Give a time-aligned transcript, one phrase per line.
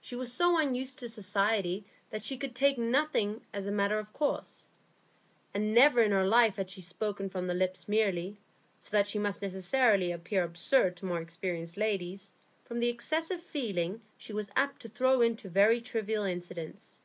[0.00, 4.10] She was so unused to society that she could take nothing as a matter of
[4.14, 4.64] course,
[5.52, 8.38] and had never in her life spoken from the lips merely,
[8.80, 12.32] so that she must necessarily appear absurd to more experienced ladies,
[12.64, 17.02] from the excessive feeling she was apt to throw into very trivial incidents.